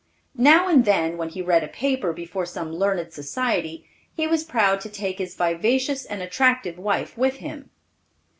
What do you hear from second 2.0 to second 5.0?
before some learned society, he was proud to